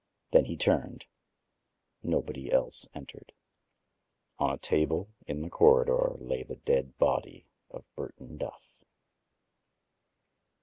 Then 0.31 0.45
he 0.45 0.57
turned. 0.57 1.05
Nobody 2.01 2.51
else 2.51 2.87
entered. 2.95 3.33
On 4.39 4.49
a 4.49 4.57
table 4.57 5.11
in 5.27 5.43
the 5.43 5.49
corridor 5.51 6.15
lay 6.17 6.41
the 6.41 6.55
dead 6.55 6.97
body 6.97 7.45
of 7.69 7.83
Burton 7.95 8.39
Duff. 8.39 8.73